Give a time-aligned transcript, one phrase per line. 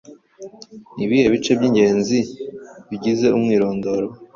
[0.95, 2.19] Ni ibihe bice by’ingenzi
[2.89, 4.07] bigize umwirondoro?